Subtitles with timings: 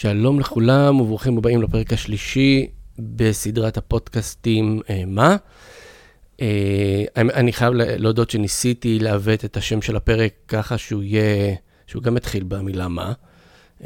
[0.00, 5.36] שלום לכולם וברוכים הבאים לפרק השלישי בסדרת הפודקאסטים אה, מה.
[6.40, 11.54] אה, אני חייב להודות שניסיתי לעוות את השם של הפרק ככה שהוא יהיה,
[11.86, 13.12] שהוא גם יתחיל במילה מה,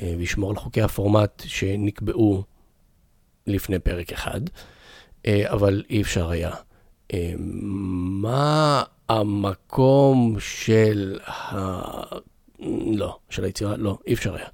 [0.03, 2.45] אה, וישמור על חוקי הפורמט שנקבעו
[3.47, 4.41] לפני פרק אחד,
[5.29, 6.51] אבל אי אפשר היה.
[8.23, 11.81] מה המקום של ה...
[12.95, 13.77] לא, של היצירה?
[13.77, 14.49] לא, אי אפשר היה.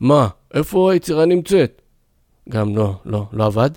[0.00, 1.82] מה, איפה היצירה נמצאת?
[2.48, 3.70] גם לא, לא, לא עבד.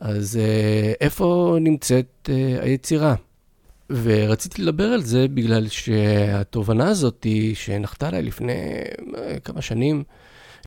[0.00, 3.14] אז אה, איפה נמצאת אה, היצירה?
[3.90, 8.52] ורציתי לדבר על זה בגלל שהתובנה הזאת שנחתה עליי לפני
[9.16, 10.04] אה, כמה שנים,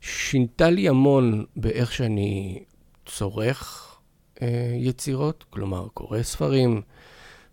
[0.02, 2.60] שינתה לי המון באיך שאני
[3.06, 3.88] צורך
[4.42, 6.82] אה, יצירות, כלומר, קורא ספרים,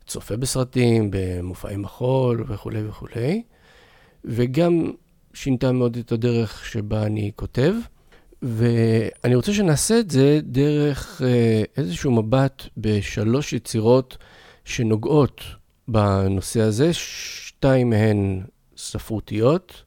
[0.07, 3.43] צופה בסרטים, במופעי מחול וכולי וכולי,
[4.25, 4.93] וגם
[5.35, 7.75] שינתה מאוד את הדרך שבה אני כותב.
[8.43, 14.17] ואני רוצה שנעשה את זה דרך אה, איזשהו מבט בשלוש יצירות
[14.65, 15.41] שנוגעות
[15.89, 18.43] בנושא הזה, שתיים מהן
[18.77, 19.83] ספרותיות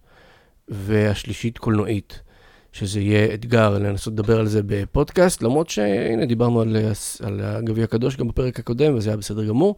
[0.68, 2.22] והשלישית קולנועית,
[2.72, 6.78] שזה יהיה אתגר לנסות לדבר על זה בפודקאסט, למרות שהנה דיברנו על,
[7.24, 9.76] על הגביע הקדוש גם בפרק הקודם, וזה היה בסדר גמור,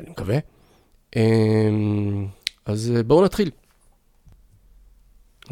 [0.00, 0.38] אני מקווה.
[1.16, 2.26] אמ,
[2.66, 3.50] אז אה, בואו נתחיל.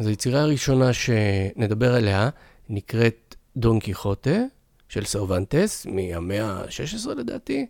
[0.01, 2.29] אז היצירה הראשונה שנדבר עליה
[2.69, 4.37] נקראת דון קיחוטה
[4.89, 7.65] של סרבנטס, מהמאה ה-16 לדעתי,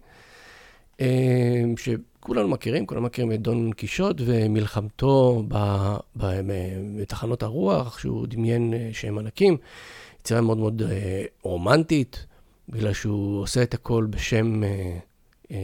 [1.02, 5.44] אה, שכולנו מכירים, כולנו מכירים את דון קישוט ומלחמתו
[6.16, 9.58] בתחנות הרוח, שהוא דמיין אה, שהם ענקים.
[10.22, 12.26] יצירה מאוד מאוד אה, רומנטית,
[12.70, 14.62] בגלל שהוא עושה את הכל בשם,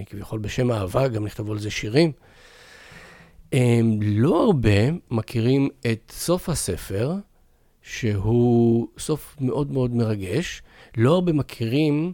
[0.06, 2.12] כביכול בשם אהבה, גם נכתבו על זה שירים.
[4.02, 7.16] לא הרבה מכירים את סוף הספר,
[7.82, 10.62] שהוא סוף מאוד מאוד מרגש.
[10.98, 12.14] לא הרבה מכירים,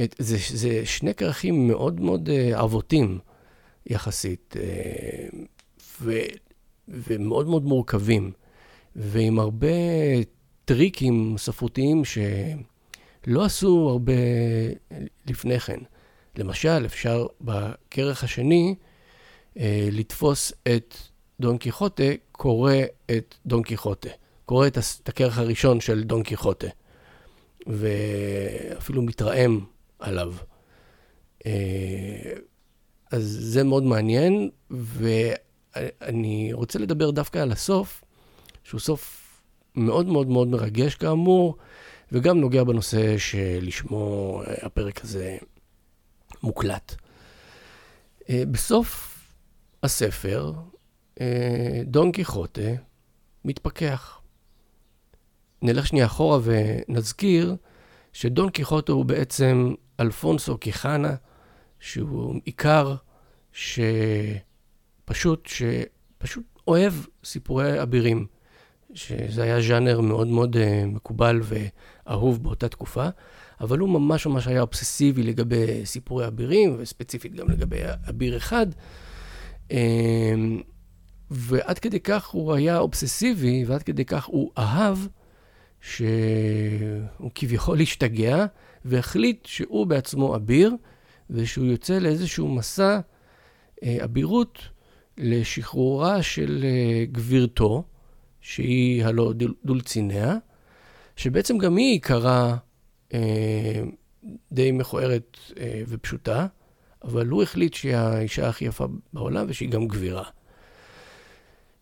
[0.00, 3.18] את, זה, זה שני כרכים מאוד מאוד uh, עבותים
[3.86, 5.36] יחסית, uh,
[6.00, 6.20] ו,
[6.88, 8.32] ומאוד מאוד מורכבים,
[8.96, 9.66] ועם הרבה
[10.64, 14.12] טריקים ספרותיים שלא עשו הרבה
[15.26, 15.78] לפני כן.
[16.36, 18.74] למשל, אפשר בכרך השני
[19.92, 20.94] לתפוס את
[21.40, 22.72] דון קיחוטה, קורא
[23.10, 24.08] את דון קיחוטה.
[24.46, 24.78] קורא את
[25.08, 26.66] הכרך הראשון של דון קיחוטה,
[27.66, 29.60] ואפילו מתרעם
[29.98, 30.34] עליו.
[31.46, 32.32] אה,
[33.10, 38.04] אז זה מאוד מעניין, ואני רוצה לדבר דווקא על הסוף,
[38.64, 39.20] שהוא סוף
[39.74, 41.56] מאוד מאוד מאוד מרגש כאמור,
[42.12, 45.36] וגם נוגע בנושא שלשמו הפרק הזה
[46.42, 46.94] מוקלט.
[48.30, 49.13] אה, בסוף
[49.84, 50.52] הספר,
[51.20, 52.70] אה, דון קיחוטה
[53.44, 54.20] מתפכח.
[55.62, 57.56] נלך שנייה אחורה ונזכיר
[58.12, 61.14] שדון קיחוטו הוא בעצם אלפונסו קיחנה,
[61.80, 62.94] שהוא עיקר
[63.52, 66.92] שפשוט, שפשוט אוהב
[67.24, 68.26] סיפורי אבירים,
[68.94, 73.08] שזה היה ז'אנר מאוד מאוד אה, מקובל ואהוב באותה תקופה,
[73.60, 78.66] אבל הוא ממש ממש היה אובססיבי לגבי סיפורי אבירים, וספציפית גם לגבי אביר אחד.
[79.74, 80.34] אה,
[81.30, 84.98] ועד כדי כך הוא היה אובססיבי, ועד כדי כך הוא אהב,
[85.80, 88.46] שהוא כביכול השתגע,
[88.84, 90.76] והחליט שהוא בעצמו אביר,
[91.30, 93.00] ושהוא יוצא לאיזשהו מסע
[93.82, 94.58] אה, אבירות
[95.18, 97.84] לשחרורה של אה, גבירתו,
[98.40, 99.32] שהיא הלא
[99.64, 100.36] דולציניה,
[101.16, 102.56] שבעצם גם היא עיקרה
[103.14, 103.82] אה,
[104.52, 105.38] די מכוערת
[105.88, 106.46] ופשוטה,
[107.04, 110.24] אבל הוא החליט שהיא האישה הכי יפה בעולם ושהיא גם גבירה.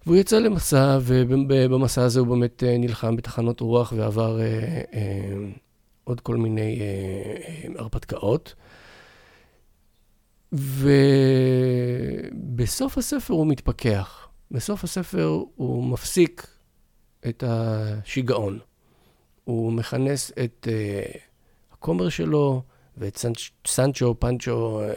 [0.07, 5.35] והוא יצא למסע, ובמסע הזה הוא באמת אה, נלחם בתחנות רוח ועבר אה, אה,
[6.05, 6.87] עוד כל מיני אה,
[7.49, 8.55] אה, הרפתקאות.
[12.53, 14.29] ובסוף הספר הוא מתפכח.
[14.51, 16.47] בסוף הספר הוא מפסיק
[17.29, 18.59] את השיגעון.
[19.45, 21.03] הוא מכנס את אה,
[21.73, 22.63] הכומר שלו
[22.97, 24.93] ואת סנצ', סנצ'ו, פנצ'ו, אה,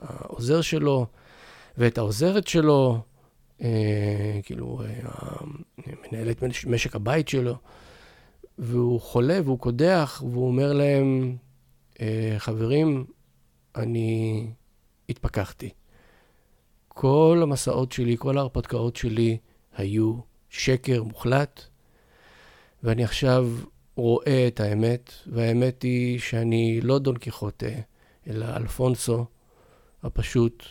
[0.00, 1.06] העוזר שלו,
[1.78, 3.00] ואת העוזרת שלו,
[3.62, 5.10] אה, כאילו, אה,
[6.12, 7.54] מנהל את משק הבית שלו,
[8.58, 11.36] והוא חולה והוא קודח, והוא אומר להם,
[12.38, 13.04] חברים,
[13.76, 14.46] אני
[15.08, 15.70] התפכחתי.
[16.88, 19.38] כל המסעות שלי, כל ההרפתקאות שלי
[19.76, 20.14] היו
[20.50, 21.62] שקר מוחלט,
[22.82, 23.48] ואני עכשיו
[23.98, 27.66] רואה את האמת, והאמת היא שאני לא דון קיחוטה,
[28.26, 29.24] אלא אלפונסו
[30.02, 30.64] הפשוט,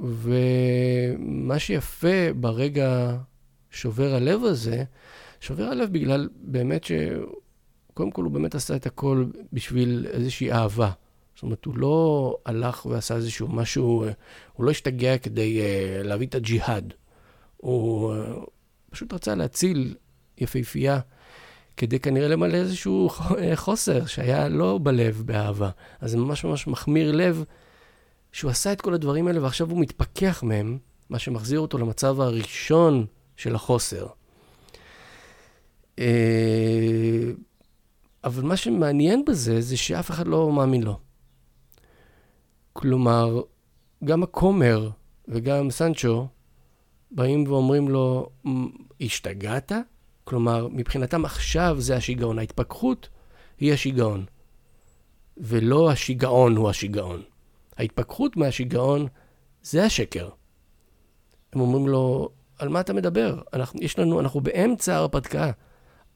[0.00, 3.16] ומה שיפה ברגע
[3.70, 4.84] שובר הלב הזה,
[5.40, 6.92] שובר הלב בגלל באמת ש...
[7.94, 10.90] קודם כל הוא באמת עשה את הכל בשביל איזושהי אהבה.
[11.34, 14.04] זאת אומרת, הוא לא הלך ועשה איזשהו משהו,
[14.52, 16.94] הוא לא השתגע כדי uh, להביא את הג'יהאד.
[17.56, 18.16] הוא uh,
[18.90, 19.94] פשוט רצה להציל
[20.38, 21.00] יפהפייה
[21.76, 23.10] כדי כנראה למלא איזשהו
[23.54, 25.70] חוסר שהיה לא בלב באהבה.
[26.00, 27.44] אז זה ממש ממש מחמיר לב
[28.32, 30.78] שהוא עשה את כל הדברים האלה ועכשיו הוא מתפכח מהם,
[31.10, 34.06] מה שמחזיר אותו למצב הראשון של החוסר.
[35.98, 37.32] אה,
[38.24, 40.98] אבל מה שמעניין בזה, זה שאף אחד לא מאמין לו.
[42.72, 43.42] כלומר,
[44.04, 44.90] גם הכומר
[45.28, 46.26] וגם סנצ'ו
[47.10, 48.30] באים ואומרים לו,
[49.00, 49.72] השתגעת?
[50.24, 52.38] כלומר, מבחינתם עכשיו זה השיגעון.
[52.38, 53.08] ההתפכחות
[53.58, 54.24] היא השיגעון,
[55.36, 57.22] ולא השיגעון הוא השיגעון.
[57.76, 59.06] ההתפכחות מהשיגעון
[59.62, 60.28] זה השקר.
[61.52, 62.28] הם אומרים לו,
[62.58, 63.40] על מה אתה מדבר?
[63.52, 65.50] אנחנו, יש לנו, אנחנו באמצע ההרפתקה,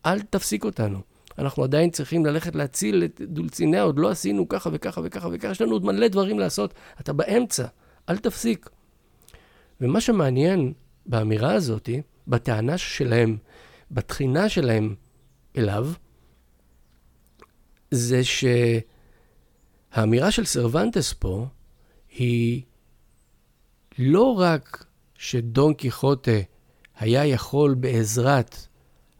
[0.06, 1.00] אל תפסיק אותנו.
[1.38, 5.60] אנחנו עדיין צריכים ללכת להציל את דולציניה, עוד לא עשינו ככה וככה וככה וככה, יש
[5.60, 6.74] לנו עוד מלא דברים לעשות.
[7.00, 7.66] אתה באמצע,
[8.08, 8.70] אל תפסיק.
[9.80, 10.72] ומה שמעניין
[11.06, 11.88] באמירה הזאת,
[12.28, 13.36] בטענה שלהם,
[13.90, 14.94] בתחינה שלהם
[15.56, 15.88] אליו,
[17.90, 18.20] זה
[19.92, 21.46] שהאמירה של סרוונטס פה
[22.10, 22.62] היא
[23.98, 24.84] לא רק
[25.14, 26.30] שדון קיחוטה
[26.98, 28.56] היה יכול בעזרת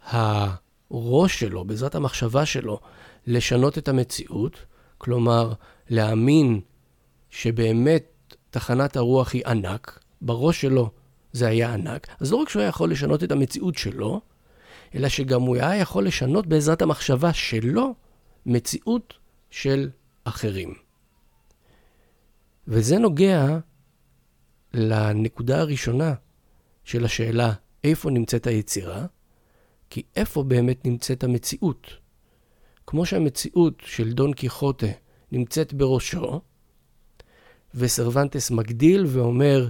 [0.02, 2.80] הראש שלו, בעזרת המחשבה שלו,
[3.26, 4.58] לשנות את המציאות,
[4.98, 5.52] כלומר,
[5.88, 6.60] להאמין
[7.30, 10.90] שבאמת תחנת הרוח היא ענק, בראש שלו
[11.32, 14.20] זה היה ענק, אז לא רק שהוא היה יכול לשנות את המציאות שלו,
[14.94, 17.94] אלא שגם הוא היה יכול לשנות בעזרת המחשבה שלו
[18.46, 19.14] מציאות
[19.50, 19.90] של
[20.24, 20.74] אחרים.
[22.68, 23.58] וזה נוגע
[24.74, 26.14] לנקודה הראשונה
[26.84, 27.52] של השאלה
[27.84, 29.06] איפה נמצאת היצירה,
[29.90, 31.90] כי איפה באמת נמצאת המציאות?
[32.86, 34.86] כמו שהמציאות של דון קיחוטה
[35.32, 36.40] נמצאת בראשו,
[37.74, 39.68] וסרוונטס מגדיל ואומר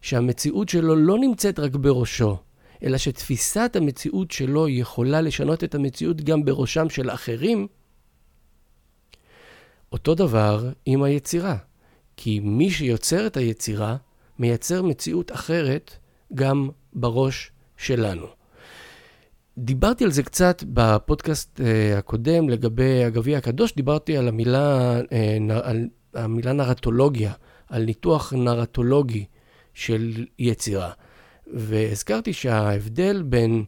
[0.00, 2.38] שהמציאות שלו לא נמצאת רק בראשו,
[2.82, 7.66] אלא שתפיסת המציאות שלו יכולה לשנות את המציאות גם בראשם של אחרים,
[9.92, 11.56] אותו דבר עם היצירה.
[12.16, 13.96] כי מי שיוצר את היצירה,
[14.38, 15.96] מייצר מציאות אחרת
[16.34, 18.26] גם בראש שלנו.
[19.58, 25.88] דיברתי על זה קצת בפודקאסט uh, הקודם לגבי הגביע הקדוש, דיברתי על המילה, uh, על
[26.14, 27.32] המילה נרטולוגיה,
[27.68, 29.24] על ניתוח נרטולוגי
[29.74, 30.90] של יצירה.
[31.52, 33.64] והזכרתי שההבדל בין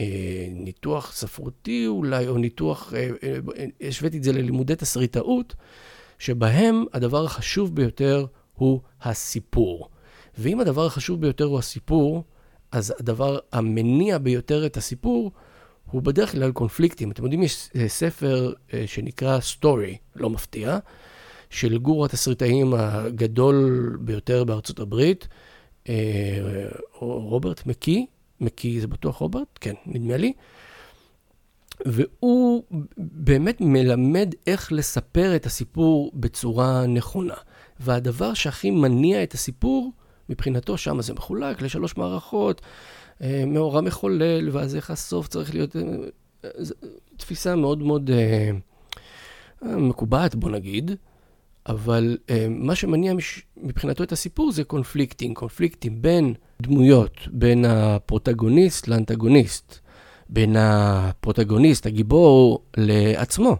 [0.00, 3.38] אה, ניתוח ספרותי אולי, או ניתוח, אה, אה,
[3.88, 5.54] השוויתי את זה ללימודי תסריטאות,
[6.18, 9.88] שבהם הדבר החשוב ביותר הוא הסיפור.
[10.38, 12.24] ואם הדבר החשוב ביותר הוא הסיפור,
[12.72, 15.32] אז הדבר המניע ביותר את הסיפור
[15.90, 17.10] הוא בדרך כלל קונפליקטים.
[17.10, 20.78] אתם יודעים, יש אה, ספר אה, שנקרא Story, לא מפתיע,
[21.50, 25.51] של גור התסריטאים הגדול ביותר בארצות הברית, אה,
[27.00, 28.06] רוברט מקי,
[28.40, 29.58] מקי זה בטוח רוברט?
[29.60, 30.32] כן, נדמה לי.
[31.86, 32.62] והוא
[32.96, 37.34] באמת מלמד איך לספר את הסיפור בצורה נכונה.
[37.80, 39.92] והדבר שהכי מניע את הסיפור,
[40.28, 42.60] מבחינתו שם זה מחולק לשלוש מערכות,
[43.22, 45.76] אה, מאורע מחולל, ואז איך הסוף צריך להיות...
[45.76, 46.50] אה,
[47.16, 48.10] תפיסה מאוד מאוד
[49.62, 50.90] מקובעת, בוא נגיד.
[51.66, 53.42] אבל uh, מה שמניע מש...
[53.56, 59.78] מבחינתו את הסיפור זה קונפליקטים, קונפליקטים בין דמויות, בין הפרוטגוניסט לאנטגוניסט,
[60.28, 63.56] בין הפרוטגוניסט, הגיבור, לעצמו,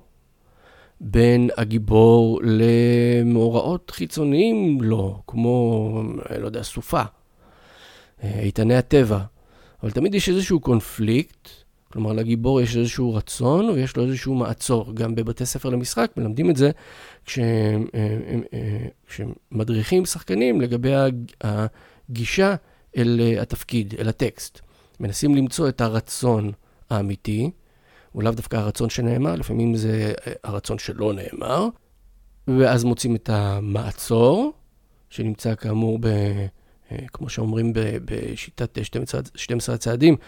[1.01, 6.03] בין הגיבור למאורעות חיצוניים לו, כמו,
[6.41, 7.03] לא יודע, סופה,
[8.25, 9.21] אה, איתני הטבע.
[9.83, 11.49] אבל תמיד יש איזשהו קונפליקט
[11.93, 14.95] כלומר, לגיבור יש איזשהו רצון ויש לו איזשהו מעצור.
[14.95, 16.71] גם בבתי ספר למשחק מלמדים את זה
[19.07, 20.93] כשמדריכים שחקנים לגבי
[21.41, 22.55] הגישה
[22.97, 24.61] אל התפקיד, אל הטקסט.
[25.01, 26.53] מנסים למצוא את הרצון
[26.91, 27.51] האמיתי,
[28.13, 30.13] הוא לאו דווקא הרצון שנאמר, לפעמים זה
[30.45, 31.69] הרצון שלא נאמר,
[32.49, 34.53] ואז מוצאים את המעצור,
[35.11, 36.09] שנמצא כאמור ב...
[37.13, 37.73] כמו שאומרים
[38.05, 40.19] בשיטת 12, 12 הצעדים, אה,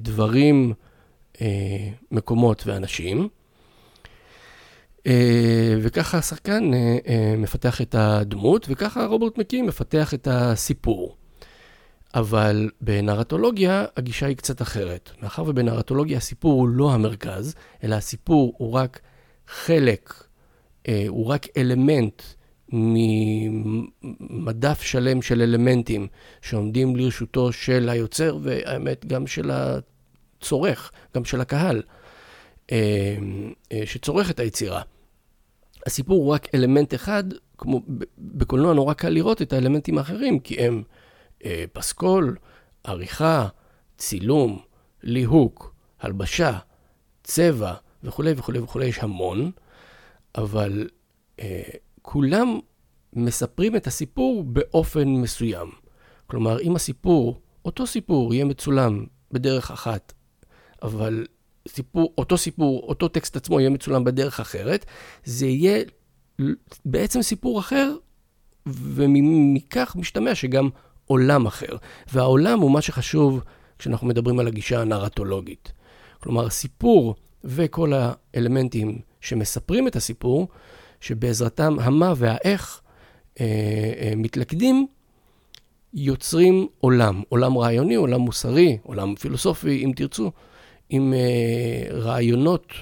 [0.00, 0.72] דברים,
[1.40, 3.28] אה, מקומות ואנשים.
[5.06, 6.70] אה, וככה השחקן
[7.38, 11.16] מפתח את הדמות, וככה רוברט מקי מפתח את הסיפור.
[12.14, 15.10] אבל בנרטולוגיה הגישה היא קצת אחרת.
[15.22, 19.00] מאחר ובנרטולוגיה הסיפור הוא לא המרכז, אלא הסיפור הוא רק
[19.48, 20.24] חלק,
[21.08, 22.22] הוא רק אלמנט
[22.72, 26.06] ממדף שלם של אלמנטים
[26.42, 31.82] שעומדים לרשותו של היוצר, והאמת גם של הצורך, גם של הקהל
[32.72, 33.16] אה,
[33.72, 34.82] אה, שצורך את היצירה.
[35.86, 37.24] הסיפור הוא רק אלמנט אחד,
[37.58, 37.82] כמו
[38.18, 40.82] בקולנוע נורא קל לראות את האלמנטים האחרים, כי הם
[41.44, 42.36] אה, פסקול,
[42.84, 43.48] עריכה,
[43.98, 44.58] צילום,
[45.02, 46.58] ליהוק, הלבשה,
[47.24, 49.50] צבע וכולי וכולי וכולי, יש המון,
[50.34, 50.88] אבל
[52.06, 52.58] כולם
[53.12, 55.68] מספרים את הסיפור באופן מסוים.
[56.26, 60.12] כלומר, אם הסיפור, אותו סיפור, יהיה מצולם בדרך אחת,
[60.82, 61.26] אבל
[61.68, 64.86] סיפור, אותו סיפור, אותו טקסט עצמו יהיה מצולם בדרך אחרת,
[65.24, 65.84] זה יהיה
[66.84, 67.96] בעצם סיפור אחר,
[68.66, 70.68] ומכך משתמע שגם
[71.06, 71.76] עולם אחר.
[72.12, 73.40] והעולם הוא מה שחשוב
[73.78, 75.72] כשאנחנו מדברים על הגישה הנרטולוגית.
[76.20, 80.48] כלומר, סיפור וכל האלמנטים שמספרים את הסיפור,
[81.04, 82.80] שבעזרתם המה והאיך
[83.40, 83.44] אה,
[84.00, 84.86] אה, מתלכדים,
[85.94, 90.32] יוצרים עולם, עולם רעיוני, עולם מוסרי, עולם פילוסופי, אם תרצו,
[90.90, 92.72] עם אה, רעיונות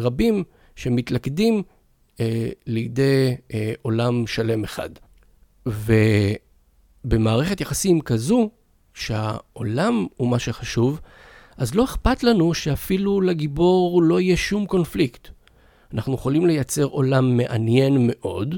[0.00, 0.44] רבים
[0.76, 1.62] שמתלכדים
[2.20, 4.90] אה, לידי אה, עולם שלם אחד.
[5.66, 8.50] ובמערכת יחסים כזו,
[8.94, 11.00] שהעולם הוא מה שחשוב,
[11.56, 15.28] אז לא אכפת לנו שאפילו לגיבור לא יהיה שום קונפליקט.
[15.94, 18.54] אנחנו יכולים לייצר עולם מעניין מאוד,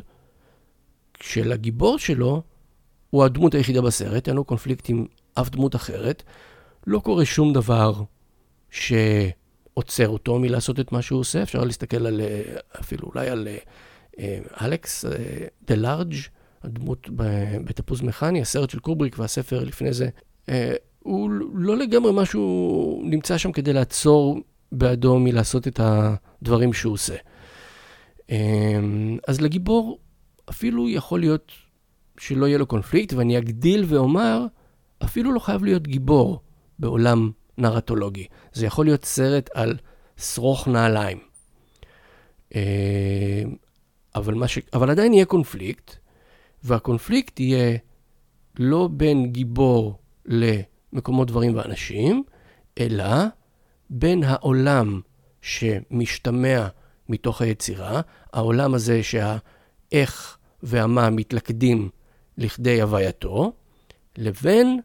[1.15, 2.43] כשלגיבור שלו
[3.11, 6.23] הוא הדמות היחידה בסרט, אין לו קונפליקט עם אף דמות אחרת,
[6.87, 7.93] לא קורה שום דבר
[8.71, 11.43] שעוצר אותו מלעשות את מה שהוא עושה.
[11.43, 12.21] אפשר להסתכל על,
[12.81, 13.49] אפילו אולי על
[14.19, 15.05] אה, אלכס
[15.63, 16.15] דה לארג',
[16.63, 17.09] הדמות
[17.65, 20.09] בתפוז מכני, הסרט של קובריק והספר לפני זה.
[20.49, 24.39] אה, הוא לא לגמרי משהו נמצא שם כדי לעצור
[24.73, 27.17] בעדו מלעשות את הדברים שהוא עושה.
[28.31, 28.81] אה,
[29.29, 29.99] אז לגיבור
[30.51, 31.53] אפילו יכול להיות
[32.19, 34.47] שלא יהיה לו קונפליקט, ואני אגדיל ואומר,
[35.05, 36.41] אפילו לא חייב להיות גיבור
[36.79, 38.27] בעולם נרטולוגי.
[38.53, 39.77] זה יכול להיות סרט על
[40.17, 41.19] שרוך נעליים.
[42.55, 43.43] אה,
[44.15, 44.59] אבל, ש...
[44.73, 45.97] אבל עדיין יהיה קונפליקט,
[46.65, 47.79] והקונפליקט יהיה
[48.59, 52.23] לא בין גיבור למקומות דברים ואנשים,
[52.81, 53.05] אלא
[53.91, 55.01] בין העולם
[55.43, 56.67] שמשתמע
[57.09, 58.01] מתוך היצירה,
[58.33, 61.89] העולם הזה שהאיך והמה מתלכדים
[62.39, 63.53] לכדי הווייתו,
[64.19, 64.81] לבין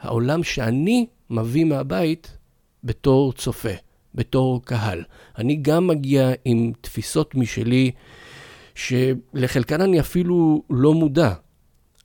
[0.00, 2.36] העולם שאני מביא מהבית
[2.84, 3.74] בתור צופה,
[4.14, 5.04] בתור קהל.
[5.38, 7.90] אני גם מגיע עם תפיסות משלי,
[8.74, 11.32] שלחלקן אני אפילו לא מודע.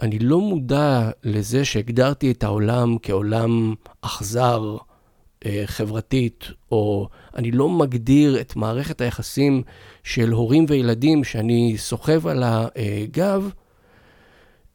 [0.01, 4.77] אני לא מודע לזה שהגדרתי את העולם כעולם אכזר,
[5.65, 9.63] חברתית, או אני לא מגדיר את מערכת היחסים
[10.03, 13.49] של הורים וילדים שאני סוחב על הגב,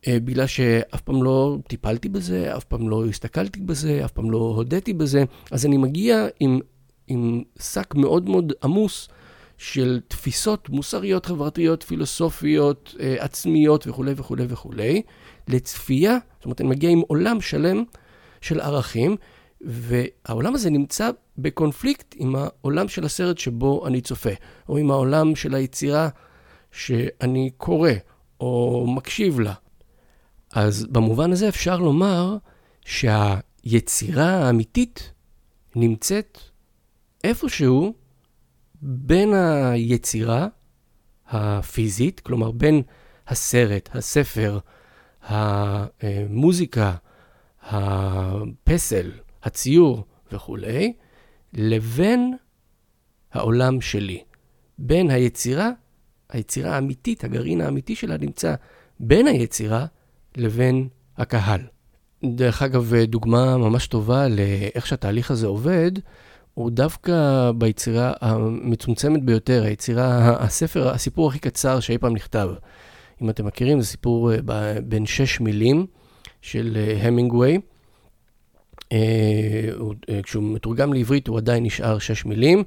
[0.07, 4.39] אה, בגלל שאף פעם לא טיפלתי בזה, אף פעם לא הסתכלתי בזה, אף פעם לא
[4.39, 6.61] הודיתי בזה, אז אני מגיע עם,
[7.07, 9.09] עם שק מאוד מאוד עמוס
[9.59, 15.03] של תפיסות מוסריות, חברתיות, פילוסופיות, אה, עצמיות וכולי וכולי וכולי,
[15.49, 17.85] לצפייה, זאת אומרת, אני מגיע עם עולם שלם
[18.41, 19.17] של ערכים,
[19.61, 24.31] והעולם הזה נמצא בקונפליקט עם העולם של הסרט שבו אני צופה,
[24.69, 26.09] או עם העולם של היצירה
[26.73, 27.91] שאני קורא,
[28.41, 29.55] או מקשיב לה.
[30.53, 32.37] אז במובן הזה אפשר לומר
[32.85, 35.13] שהיצירה האמיתית
[35.77, 36.39] נמצאת
[37.25, 37.95] איפשהו
[38.83, 40.49] בין היצירה
[41.29, 42.83] הפיזית, כלומר בין
[43.27, 44.59] הסרט, הספר,
[45.23, 46.95] המוזיקה,
[47.63, 49.11] הפסל,
[49.43, 50.93] הציור וכולי,
[51.53, 52.37] לבין
[53.33, 54.23] העולם שלי.
[54.79, 55.71] בין היצירה,
[56.29, 58.55] היצירה האמיתית, הגרעין האמיתי שלה נמצא
[59.01, 59.87] בין היצירה
[60.37, 61.61] לבין הקהל.
[62.25, 65.93] דרך אגב, דוגמה ממש טובה לאיך שהתהליך הזה עובד,
[66.55, 72.51] הוא דווקא ביצירה המצומצמת ביותר, היצירה, הספר, הסיפור הכי קצר שאי פעם נכתב.
[73.23, 74.39] אם אתם מכירים, זה סיפור אה,
[74.85, 75.87] בין שש מילים
[76.43, 77.59] של אה, המינגווי.
[78.93, 79.69] אה,
[80.23, 82.65] כשהוא מתורגם לעברית הוא עדיין נשאר שש מילים,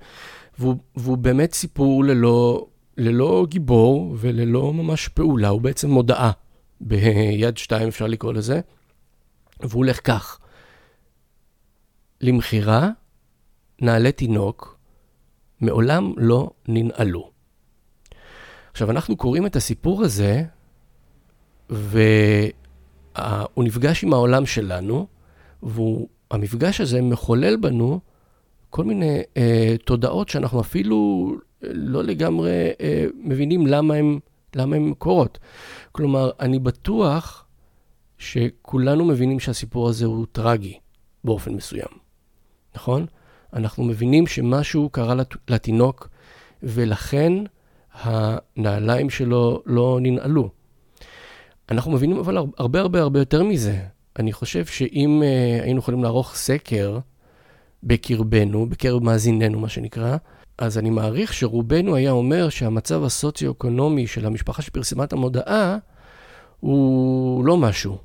[0.59, 6.31] והוא, והוא באמת סיפור ללא, ללא גיבור וללא ממש פעולה, הוא בעצם מודעה
[6.81, 8.61] ביד שתיים אפשר לקרוא לזה,
[9.59, 10.39] והוא הולך כך:
[12.21, 12.89] למכירה,
[13.81, 14.77] נעלי תינוק,
[15.61, 17.31] מעולם לא ננעלו.
[18.71, 20.43] עכשיו, אנחנו קוראים את הסיפור הזה,
[21.69, 22.53] והוא
[23.57, 25.07] נפגש עם העולם שלנו,
[25.63, 27.99] והמפגש הזה מחולל בנו
[28.69, 31.29] כל מיני אה, תודעות שאנחנו אפילו
[31.61, 34.19] לא לגמרי אה, מבינים למה הן
[34.55, 35.39] למה קורות.
[35.91, 37.45] כלומר, אני בטוח
[38.17, 40.79] שכולנו מבינים שהסיפור הזה הוא טרגי
[41.23, 41.87] באופן מסוים.
[42.75, 43.05] נכון?
[43.53, 45.15] אנחנו מבינים שמשהו קרה
[45.47, 46.09] לתינוק,
[46.63, 47.33] ולכן
[47.93, 50.49] הנעליים שלו לא ננעלו.
[51.71, 53.79] אנחנו מבינים אבל הרבה הרבה הרבה יותר מזה.
[54.19, 56.99] אני חושב שאם uh, היינו יכולים לערוך סקר
[57.83, 60.17] בקרבנו, בקרב מאזיננו, מה שנקרא,
[60.57, 65.77] אז אני מעריך שרובנו היה אומר שהמצב הסוציו-אקונומי של המשפחה שפרסמה את המודעה
[66.59, 67.97] הוא לא משהו.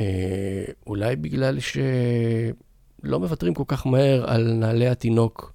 [0.00, 5.52] אה, אולי בגלל שלא מוותרים כל כך מהר על נעלי התינוק,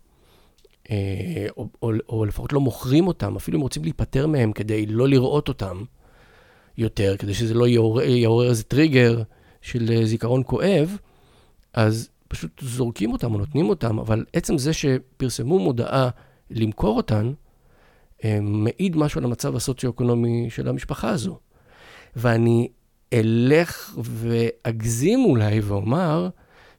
[0.91, 5.07] אה, או, או, או לפחות לא מוכרים אותם, אפילו אם רוצים להיפטר מהם כדי לא
[5.07, 5.83] לראות אותם
[6.77, 9.23] יותר, כדי שזה לא יעורר, איזה טריגר
[9.63, 10.97] של אה, זיכרון כואב,
[11.73, 16.09] אז פשוט זורקים אותם או נותנים אותם, אבל עצם זה שפרסמו מודעה
[16.49, 17.33] למכור אותן,
[18.23, 21.39] אה, מעיד משהו על המצב הסוציו-אקונומי של המשפחה הזו.
[22.15, 22.69] ואני
[23.13, 26.29] אלך ואגזים אולי ואומר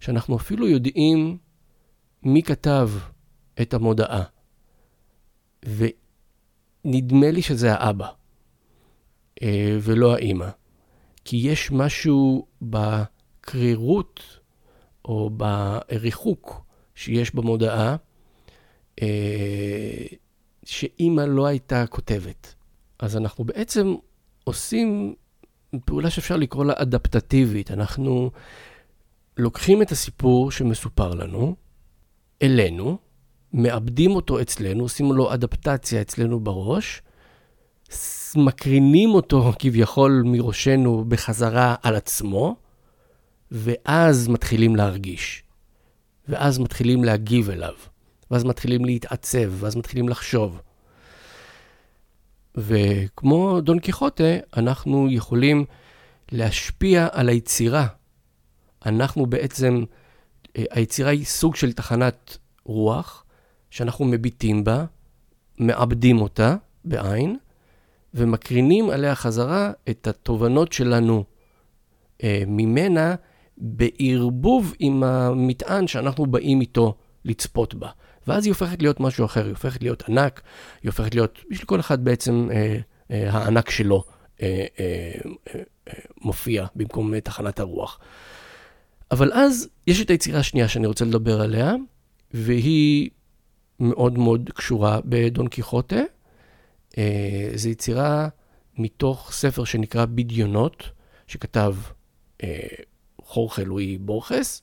[0.00, 1.38] שאנחנו אפילו יודעים
[2.22, 2.90] מי כתב
[3.60, 4.22] את המודעה.
[6.84, 8.08] ונדמה לי שזה האבא,
[9.42, 10.48] אה, ולא האימא.
[11.25, 14.23] כי יש משהו בקרירות
[15.04, 16.64] או בריחוק
[16.95, 17.97] שיש במודעה,
[19.02, 20.07] אה,
[20.64, 22.54] שאימא לא הייתה כותבת.
[22.99, 23.95] אז אנחנו בעצם
[24.45, 25.14] עושים
[25.85, 27.71] פעולה שאפשר לקרוא לה אדפטטיבית.
[27.71, 28.31] אנחנו
[29.37, 31.54] לוקחים את הסיפור שמסופר לנו
[32.43, 32.99] אלינו,
[33.52, 37.02] מאבדים אותו אצלנו, עושים לו אדפטציה אצלנו בראש,
[38.36, 42.56] מקרינים אותו כביכול מראשנו בחזרה על עצמו,
[43.50, 45.42] ואז מתחילים להרגיש.
[46.28, 47.74] ואז מתחילים להגיב אליו.
[48.30, 50.60] ואז מתחילים להתעצב, ואז מתחילים לחשוב.
[52.54, 54.24] וכמו דון קיחוטה,
[54.56, 55.64] אנחנו יכולים
[56.32, 57.86] להשפיע על היצירה.
[58.86, 59.84] אנחנו בעצם,
[60.54, 63.24] היצירה היא סוג של תחנת רוח,
[63.70, 64.84] שאנחנו מביטים בה,
[65.58, 67.36] מעבדים אותה בעין,
[68.14, 71.24] ומקרינים עליה חזרה את התובנות שלנו
[72.22, 73.14] אה, ממנה
[73.56, 77.88] בערבוב עם המטען שאנחנו באים איתו לצפות בה.
[78.26, 80.42] ואז היא הופכת להיות משהו אחר, היא הופכת להיות ענק,
[80.82, 82.78] היא הופכת להיות, בשביל כל אחד בעצם אה,
[83.10, 84.04] אה, הענק שלו
[84.42, 85.12] אה, אה,
[85.54, 88.00] אה, אה, מופיע במקום אה, תחנת הרוח.
[89.10, 91.74] אבל אז יש את היצירה השנייה שאני רוצה לדבר עליה,
[92.34, 93.10] והיא
[93.80, 96.00] מאוד מאוד קשורה בדון קיחוטה.
[96.99, 98.28] אה, זו יצירה
[98.78, 100.91] מתוך ספר שנקרא בדיונות,
[101.26, 101.75] שכתב
[102.43, 102.59] אה,
[103.23, 104.63] חורכה לואי בורכס,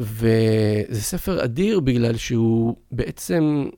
[0.00, 3.68] וזה ספר אדיר בגלל שהוא בעצם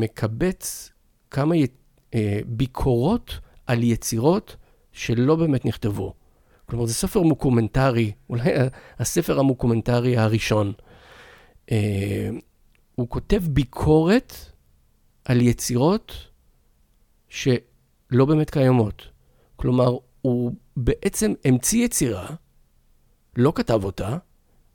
[0.00, 0.92] מקבץ
[1.30, 1.54] כמה
[2.14, 4.56] אה, ביקורות על יצירות
[4.92, 6.14] שלא באמת נכתבו.
[6.66, 8.50] כלומר, זה ספר מוקומנטרי, אולי
[8.98, 10.72] הספר המוקומנטרי הראשון.
[11.70, 12.30] אה,
[12.94, 14.34] הוא כותב ביקורת
[15.24, 16.27] על יצירות
[17.28, 19.06] שלא באמת קיימות.
[19.56, 22.26] כלומר, הוא בעצם המציא יצירה,
[23.36, 24.16] לא כתב אותה,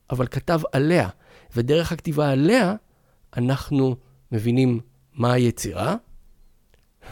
[0.09, 1.09] אבל כתב עליה.
[1.55, 2.75] ודרך הכתיבה עליה,
[3.37, 3.95] אנחנו
[4.31, 4.79] מבינים
[5.13, 5.95] מה היצירה,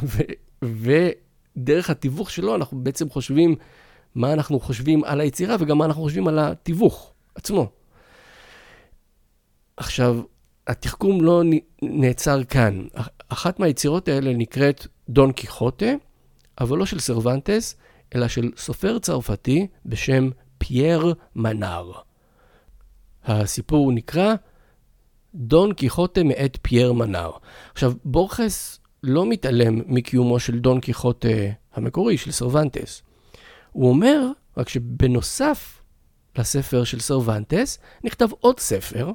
[0.04, 0.22] ו,
[0.64, 3.56] ודרך התיווך שלו אנחנו בעצם חושבים
[4.16, 7.72] מה אנחנו חושבים על היצירה וגם מה אנחנו חושבים על התיווך עצמו.
[9.78, 10.22] עכשיו,
[10.68, 11.42] התחכום לא
[11.82, 12.86] נעצר כאן.
[13.34, 15.92] אחת מהיצירות האלה נקראת דון קיחוטה,
[16.60, 17.76] אבל לא של סרוונטס,
[18.16, 21.92] אלא של סופר צרפתי בשם פייר מנאר.
[23.26, 24.34] הסיפור נקרא
[25.36, 27.32] דון קיחוטה מאת פייר מנאר.
[27.72, 31.28] עכשיו, בורכס לא מתעלם מקיומו של דון קיחוטה
[31.74, 33.02] המקורי, של סרוונטס.
[33.72, 35.82] הוא אומר, רק שבנוסף
[36.38, 39.12] לספר של סרוונטס, נכתב עוד ספר,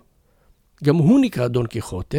[0.85, 2.19] גם הוא נקרא דון קיחוטה,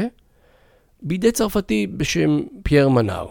[1.02, 3.28] בידי צרפתי בשם פייר מנאר.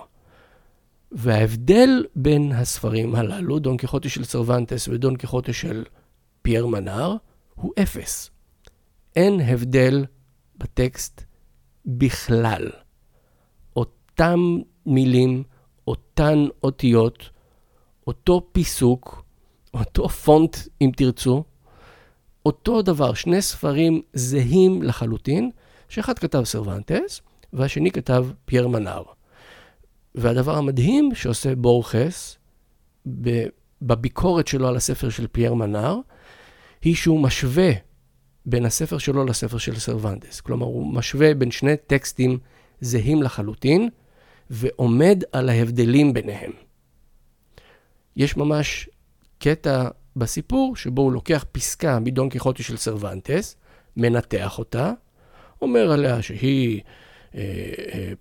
[1.13, 5.85] וההבדל בין הספרים הללו, דון קיחוטה של סרוונטס ודון קיחוטה של
[6.43, 7.17] פייר מנאר,
[7.55, 8.31] הוא אפס.
[9.17, 10.05] אין הבדל
[10.59, 11.25] בטקסט
[11.87, 12.71] בכלל.
[13.77, 15.43] אותם מילים,
[15.89, 17.31] אותן אותיות,
[18.07, 19.23] אותו פיסוק,
[19.75, 21.45] אותו פונט, אם תרצו,
[22.47, 25.51] אותו דבר, שני ספרים זהים לחלוטין,
[25.89, 27.21] שאחד כתב סרוונטס
[27.57, 29.03] והשני כתב פייר מנאר.
[30.14, 32.38] והדבר המדהים שעושה בורכס
[33.83, 35.99] בביקורת שלו על הספר של פייר מנאר,
[36.83, 37.71] היא שהוא משווה
[38.47, 40.40] בין הספר שלו לספר של סרוונטס.
[40.40, 42.38] כלומר, הוא משווה בין שני טקסטים
[42.81, 43.88] זהים לחלוטין,
[44.51, 46.53] ועומד על ההבדלים ביניהם.
[48.16, 48.88] יש ממש
[49.38, 53.57] קטע בסיפור שבו הוא לוקח פסקה מדון קיחוטה של סרוונטס,
[53.97, 54.92] מנתח אותה,
[55.62, 56.81] אומר עליה שהיא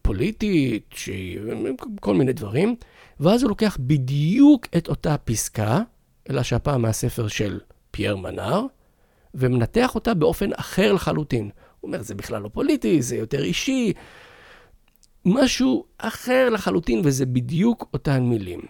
[0.01, 1.39] פוליטית, שהיא
[1.99, 2.75] כל מיני דברים,
[3.19, 5.81] ואז הוא לוקח בדיוק את אותה פסקה,
[6.29, 7.59] אלא שהפעם מהספר של
[7.91, 8.65] פייר מנאר,
[9.33, 11.49] ומנתח אותה באופן אחר לחלוטין.
[11.79, 13.93] הוא אומר, זה בכלל לא פוליטי, זה יותר אישי,
[15.25, 18.61] משהו אחר לחלוטין, וזה בדיוק אותן מילים.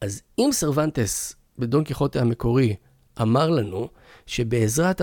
[0.00, 2.76] אז אם סרבנטס בדון קיחוטה המקורי
[3.22, 3.88] אמר לנו
[4.26, 5.00] שבעזרת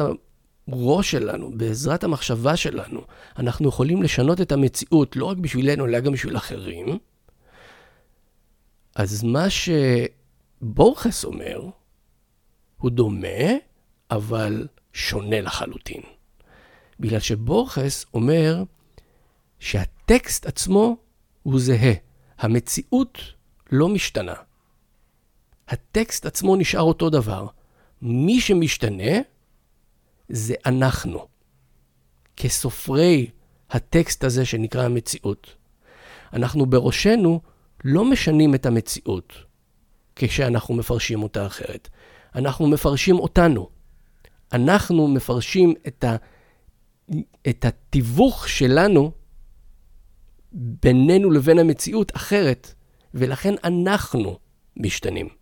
[0.72, 3.02] הראש שלנו, בעזרת המחשבה שלנו,
[3.38, 6.98] אנחנו יכולים לשנות את המציאות לא רק בשבילנו, אלא גם בשביל אחרים,
[8.96, 9.46] אז מה
[10.62, 11.62] שבורכס אומר,
[12.78, 13.52] הוא דומה,
[14.12, 16.02] אבל שונה לחלוטין.
[17.00, 18.64] בגלל שבורכס אומר
[19.60, 20.98] שהטקסט עצמו
[21.44, 21.94] הוא זהה,
[22.40, 23.20] המציאות
[23.72, 24.34] לא משתנה.
[25.68, 27.48] הטקסט עצמו נשאר אותו דבר.
[28.02, 29.20] מי שמשתנה
[30.30, 31.28] זה אנחנו,
[32.38, 33.30] כסופרי
[33.70, 35.56] הטקסט הזה שנקרא המציאות.
[36.34, 37.42] אנחנו בראשנו
[37.84, 39.34] לא משנים את המציאות
[40.16, 41.90] כשאנחנו מפרשים אותה אחרת.
[42.36, 43.70] אנחנו מפרשים אותנו.
[44.54, 46.16] אנחנו מפרשים את, ה,
[47.50, 49.12] את התיווך שלנו
[50.52, 52.74] בינינו לבין המציאות אחרת,
[53.14, 54.40] ולכן אנחנו
[54.78, 55.41] משתנים.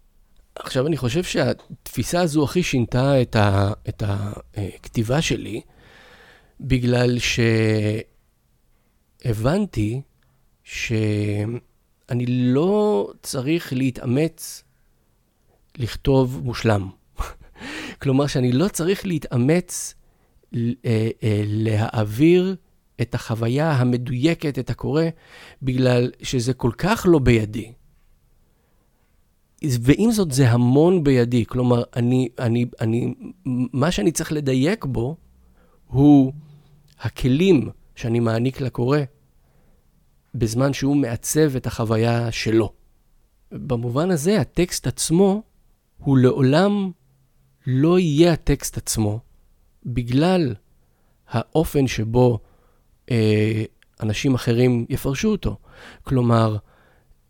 [0.55, 5.61] עכשיו, אני חושב שהתפיסה הזו הכי שינתה את, ה, את הכתיבה שלי,
[6.61, 7.17] בגלל
[9.25, 10.01] שהבנתי
[10.63, 14.63] שאני לא צריך להתאמץ
[15.77, 16.89] לכתוב מושלם.
[18.01, 19.95] כלומר, שאני לא צריך להתאמץ
[20.55, 20.59] אה,
[21.23, 22.55] אה, להעביר
[23.01, 25.03] את החוויה המדויקת, את הקורא,
[25.61, 27.73] בגלל שזה כל כך לא בידי.
[29.63, 31.45] ועם זאת, זה המון בידי.
[31.45, 33.13] כלומר, אני, אני, אני,
[33.45, 35.15] מה שאני צריך לדייק בו
[35.87, 36.33] הוא
[36.99, 38.99] הכלים שאני מעניק לקורא
[40.35, 42.73] בזמן שהוא מעצב את החוויה שלו.
[43.51, 45.43] במובן הזה, הטקסט עצמו
[45.97, 46.91] הוא לעולם
[47.67, 49.19] לא יהיה הטקסט עצמו,
[49.85, 50.55] בגלל
[51.29, 52.39] האופן שבו
[53.11, 53.63] אה,
[54.03, 55.57] אנשים אחרים יפרשו אותו.
[56.03, 56.57] כלומר,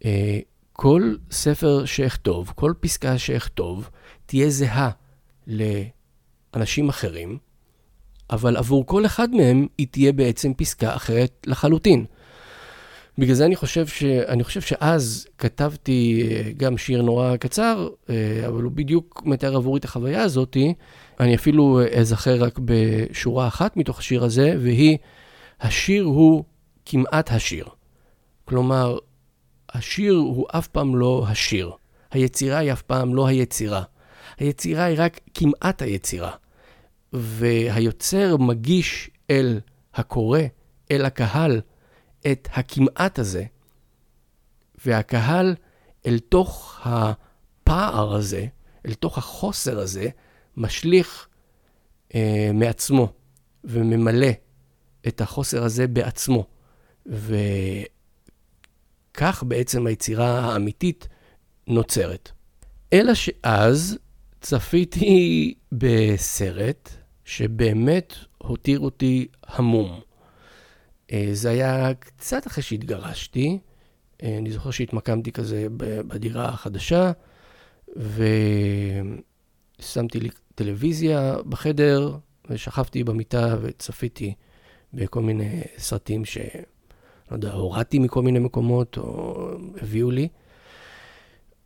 [0.06, 0.40] אה,
[0.82, 3.90] כל ספר שאכתוב, כל פסקה שאכתוב,
[4.26, 4.90] תהיה זהה
[5.48, 7.38] לאנשים אחרים,
[8.30, 12.06] אבל עבור כל אחד מהם היא תהיה בעצם פסקה אחרת לחלוטין.
[13.18, 14.04] בגלל זה אני חושב, ש...
[14.04, 19.80] אני חושב שאז כתבתי אה, גם שיר נורא קצר, אה, אבל הוא בדיוק מתאר עבורי
[19.80, 20.58] את החוויה הזאת.
[21.20, 24.98] אני אפילו אזכר רק בשורה אחת מתוך השיר הזה, והיא,
[25.62, 26.44] השיר הוא
[26.86, 27.66] כמעט השיר.
[28.46, 28.98] כלומר,
[29.74, 31.72] השיר הוא אף פעם לא השיר.
[32.12, 33.84] היצירה היא אף פעם לא היצירה.
[34.38, 36.32] היצירה היא רק כמעט היצירה.
[37.14, 39.60] והיוצר מגיש אל
[39.94, 40.40] הקורא,
[40.92, 41.62] אל הקהל,
[42.32, 43.44] את הכמעט הזה,
[44.86, 45.56] והקהל
[46.06, 48.46] אל תוך הפער הזה,
[48.86, 50.08] אל תוך החוסר הזה,
[50.58, 51.28] משליך
[52.16, 53.14] אה, מעצמו
[53.64, 54.32] וממלא
[55.08, 56.46] את החוסר הזה בעצמו.
[59.12, 61.08] וכך בעצם היצירה האמיתית
[61.68, 62.32] נוצרת.
[62.94, 63.98] אלא שאז
[64.42, 66.90] צפיתי בסרט
[67.26, 70.00] שבאמת הותיר אותי המום.
[71.12, 73.60] אה, זה היה קצת אחרי שהתגרשתי.
[74.24, 75.68] אה, אני זוכר שהתמקמתי כזה
[76.08, 77.12] בדירה החדשה,
[79.80, 82.18] ושמתי לי טלוויזיה בחדר,
[82.50, 84.34] ושכבתי במיטה וצפיתי
[84.94, 86.38] בכל מיני סרטים ש...
[87.32, 90.28] לא יודע, הורדתי מכל מיני מקומות, או הביאו לי.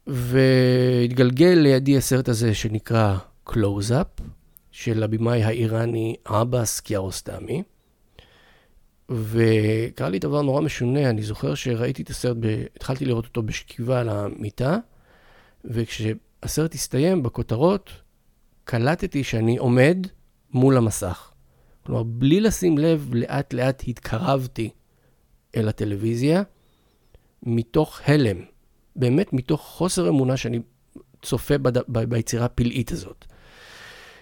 [0.08, 3.18] והתגלגל לידי הסרט הזה שנקרא
[3.50, 4.22] Close-Up,
[4.72, 7.64] של הבמאי האיראני עבאס קיארוסטמי.
[9.10, 12.64] וקרה לי דבר נורא משונה, אני זוכר שראיתי את הסרט, ב...
[12.76, 14.78] התחלתי לראות אותו בשכיבה על המיטה,
[15.66, 17.90] וכשהסרט הסתיים, בכותרות,
[18.64, 20.08] קלטתי שאני עומד
[20.54, 21.32] מול המסך.
[21.86, 24.70] כלומר, בלי לשים לב, לאט לאט התקרבתי
[25.56, 26.44] אל הטלוויזיה,
[27.44, 28.38] מתוך הלם,
[28.96, 30.60] באמת מתוך חוסר אמונה שאני
[31.22, 31.78] צופה בד...
[31.78, 32.04] ב...
[32.04, 33.26] ביצירה הפלאית הזאת.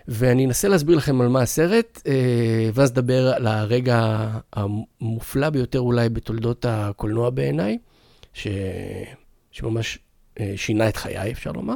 [0.07, 6.09] ואני אנסה להסביר לכם על מה הסרט, אה, ואז נדבר על הרגע המופלא ביותר אולי
[6.09, 7.77] בתולדות הקולנוע בעיניי,
[8.33, 8.47] ש...
[9.51, 9.99] שממש
[10.39, 11.75] אה, שינה את חיי, אפשר לומר.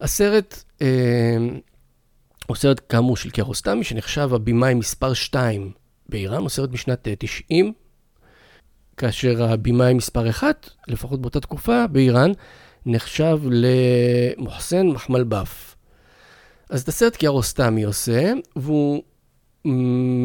[0.00, 1.36] הסרט אה,
[2.46, 5.72] הוא סרט כאמור של קיארוסטמי, שנחשב הבמאי מספר 2
[6.08, 7.72] באיראן, הוא סרט משנת 90,
[9.00, 12.32] כאשר הבמאי מספר 1, לפחות באותה תקופה באיראן,
[12.86, 15.76] נחשב למוחסן מחמל באף.
[16.70, 19.02] אז את הסרט קיארוסטמי עושה, והוא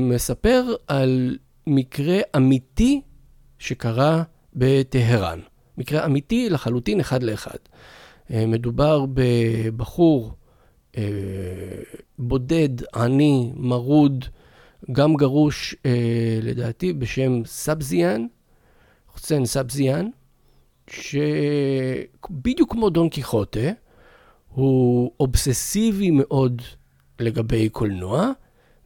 [0.09, 3.01] מספר על מקרה אמיתי
[3.59, 5.39] שקרה בטהרן.
[5.77, 7.59] מקרה אמיתי לחלוטין אחד לאחד.
[8.31, 10.33] אה, מדובר בבחור
[10.97, 11.03] אה,
[12.19, 14.25] בודד, עני, מרוד,
[14.91, 18.25] גם גרוש, אה, לדעתי, בשם סבזיאן,
[19.15, 20.07] חוסיין סבזיאן,
[20.89, 23.69] שבדיוק כמו דון קיחוטה,
[24.49, 26.61] הוא אובססיבי מאוד
[27.19, 28.31] לגבי קולנוע,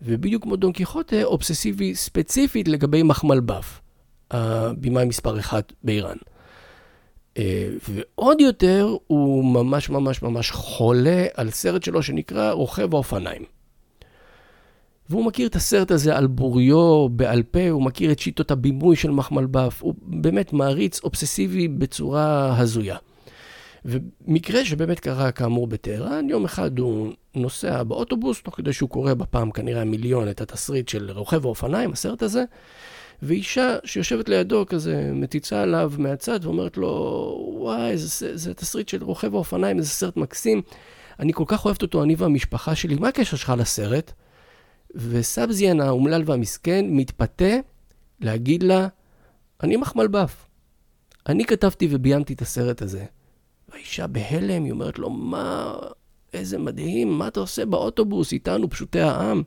[0.01, 3.81] ובדיוק כמו דון קיחוטה, אובססיבי ספציפית לגבי מחמלבף,
[4.31, 6.17] הבימאי מספר אחת באיראן.
[7.37, 13.58] אה, ועוד יותר, הוא ממש ממש ממש חולה על סרט שלו שנקרא רוכב האופניים.
[15.09, 19.11] והוא מכיר את הסרט הזה על בוריו בעל פה, הוא מכיר את שיטות הבימוי של
[19.11, 22.97] מחמלבף, הוא באמת מעריץ אובססיבי בצורה הזויה.
[23.85, 29.51] ומקרה שבאמת קרה כאמור בטהרן, יום אחד הוא נוסע באוטובוס, תוך כדי שהוא קורא בפעם
[29.51, 32.43] כנראה מיליון את התסריט של רוכב האופניים, הסרט הזה,
[33.21, 36.87] ואישה שיושבת לידו כזה מציצה עליו מהצד ואומרת לו,
[37.57, 40.61] וואי, זה, זה תסריט של רוכב האופניים, איזה סרט מקסים.
[41.19, 44.13] אני כל כך אוהבת אותו, אני והמשפחה שלי, מה הקשר שלך לסרט?
[44.95, 47.55] וסבזיאן האומלל והמסכן מתפתה
[48.19, 48.87] להגיד לה,
[49.63, 50.45] אני מחמלבף.
[51.29, 53.05] אני כתבתי וביימתי את הסרט הזה.
[53.69, 55.75] והאישה בהלם, היא אומרת לו, מה,
[56.33, 59.43] איזה מדהים, מה אתה עושה באוטובוס איתנו, פשוטי העם?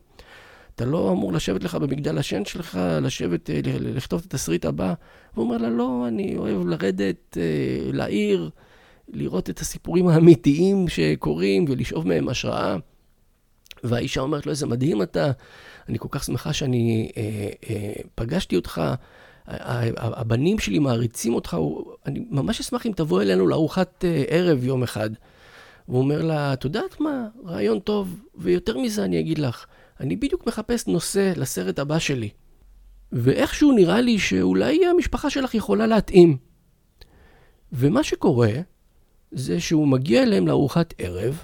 [0.74, 4.94] אתה לא אמור לשבת לך במגדל השן שלך, לשבת, אה, לכתוב את התסריט הבא.
[5.34, 8.50] הוא אומר לה, לא, אני אוהב לרדת אה, לעיר,
[9.08, 12.76] לראות את הסיפורים האמיתיים שקורים ולשאוב מהם השראה.
[13.82, 15.30] והאישה אומרת לו, איזה מדהים אתה,
[15.88, 18.82] אני כל כך שמחה שאני אה, אה, פגשתי אותך,
[19.46, 21.56] הבנים שלי מעריצים אותך,
[22.06, 25.10] אני ממש אשמח אם תבוא אלינו לארוחת אה, ערב יום אחד.
[25.88, 29.66] והוא אומר לה, את יודעת מה, רעיון טוב, ויותר מזה אני אגיד לך,
[30.00, 32.28] אני בדיוק מחפש נושא לסרט הבא שלי.
[33.12, 36.36] ואיכשהו נראה לי שאולי המשפחה שלך יכולה להתאים.
[37.72, 38.52] ומה שקורה,
[39.32, 41.38] זה שהוא מגיע אליהם לארוחת ערב,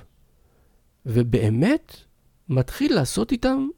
[1.06, 1.96] ובאמת
[2.48, 3.68] מתחיל לעשות איתם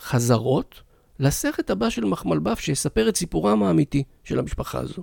[0.00, 0.82] חזרות
[1.18, 5.02] לסרט הבא של מחמלבף, שיספר את סיפורם האמיתי של המשפחה הזו.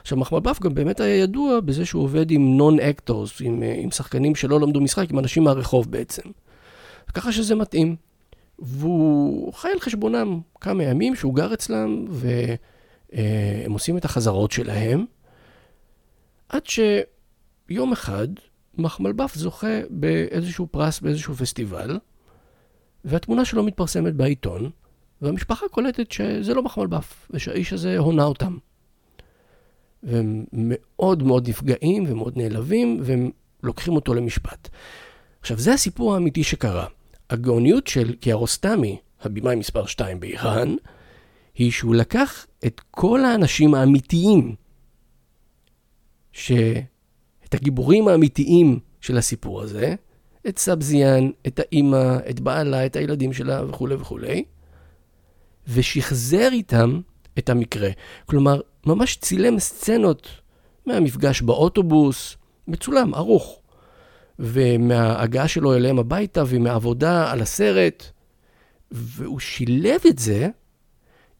[0.00, 4.60] עכשיו, מחמלבף גם באמת היה ידוע בזה שהוא עובד עם non-actors, עם, עם שחקנים שלא
[4.60, 6.22] למדו משחק, עם אנשים מהרחוב בעצם.
[7.14, 7.96] ככה שזה מתאים.
[8.58, 15.04] והוא חי על חשבונם כמה ימים שהוא גר אצלם, והם עושים את החזרות שלהם,
[16.48, 18.28] עד שיום אחד
[18.78, 21.98] מחמלבף זוכה באיזשהו פרס באיזשהו פסטיבל,
[23.04, 24.70] והתמונה שלו מתפרסמת בעיתון,
[25.22, 28.56] והמשפחה קולטת שזה לא מחמלבף, ושהאיש הזה הונה אותם.
[30.02, 33.30] והם מאוד מאוד נפגעים ומאוד נעלבים, והם
[33.62, 34.68] לוקחים אותו למשפט.
[35.40, 36.86] עכשיו, זה הסיפור האמיתי שקרה.
[37.30, 40.74] הגאוניות של קיארוסטמי, הבמאי מספר 2 באיראן,
[41.54, 44.54] היא שהוא לקח את כל האנשים האמיתיים,
[46.32, 46.52] ש...
[47.44, 49.94] את הגיבורים האמיתיים של הסיפור הזה,
[50.48, 54.44] את סבזיאן, את האימא, את בעלה, את הילדים שלה וכולי וכולי,
[55.68, 57.00] ושחזר איתם
[57.38, 57.90] את המקרה.
[58.26, 60.28] כלומר, ממש צילם סצנות
[60.86, 62.36] מהמפגש באוטובוס,
[62.68, 63.60] מצולם, ערוך.
[64.38, 68.04] ומההגעה שלו אליהם הביתה ומהעבודה על הסרט.
[68.90, 70.48] והוא שילב את זה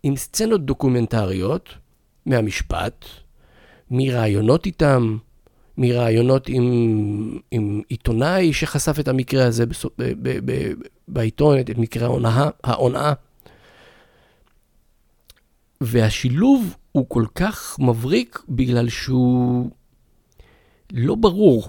[0.02, 1.68] עם סצנות דוקומנטריות
[2.26, 3.04] מהמשפט,
[3.90, 5.18] מראיונות איתם,
[5.78, 10.72] מראיונות עם, עם עיתונאי שחשף את המקרה הזה בסוף, ב, ב, ב,
[11.08, 12.48] בעיתון, את מקרה ההונאה.
[12.64, 13.12] ההונאה.
[15.80, 19.70] והשילוב הוא כל כך מבריק בגלל שהוא
[20.92, 21.68] לא ברור.